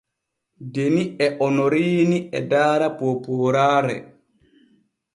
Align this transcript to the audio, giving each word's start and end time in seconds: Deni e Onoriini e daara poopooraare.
Deni 0.73 1.03
e 1.25 1.27
Onoriini 1.47 2.17
e 2.37 2.41
daara 2.49 2.87
poopooraare. 2.97 3.97